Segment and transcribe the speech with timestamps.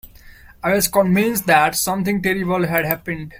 [0.63, 3.29] I was convinced that something terrible had happened.